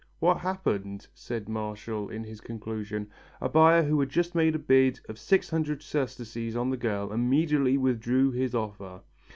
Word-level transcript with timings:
"What 0.17 0.39
happened?" 0.39 1.07
says 1.13 1.47
Martial 1.47 2.09
in 2.09 2.23
conclusion. 2.37 3.11
"A 3.39 3.47
buyer 3.47 3.83
who 3.83 3.99
had 3.99 4.09
just 4.09 4.33
made 4.33 4.55
a 4.55 4.57
bid 4.57 4.99
of 5.07 5.19
600 5.19 5.83
sesterces 5.83 6.55
on 6.55 6.71
the 6.71 6.75
girl, 6.77 7.13
immediately 7.13 7.77
withdrew 7.77 8.31
his 8.31 8.55
offer." 8.55 9.01